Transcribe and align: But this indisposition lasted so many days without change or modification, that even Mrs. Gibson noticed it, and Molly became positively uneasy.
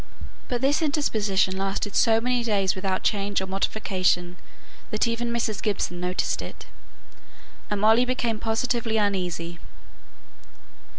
But 0.47 0.61
this 0.61 0.81
indisposition 0.81 1.55
lasted 1.55 1.95
so 1.95 2.19
many 2.19 2.43
days 2.43 2.73
without 2.73 3.03
change 3.03 3.39
or 3.39 3.45
modification, 3.45 4.37
that 4.89 5.07
even 5.07 5.31
Mrs. 5.31 5.61
Gibson 5.61 5.99
noticed 5.99 6.41
it, 6.41 6.65
and 7.69 7.79
Molly 7.79 8.05
became 8.05 8.39
positively 8.39 8.97
uneasy. 8.97 9.59